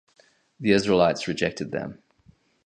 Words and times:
The 0.59 0.71
Israelites 0.71 1.27
rejected 1.27 1.69
them. 1.71 2.01